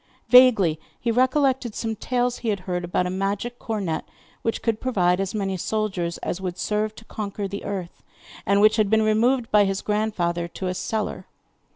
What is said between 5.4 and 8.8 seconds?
soldiers as would serve to conquer the earth, and which